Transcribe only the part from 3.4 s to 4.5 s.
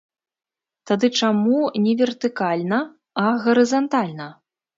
гарызантальна?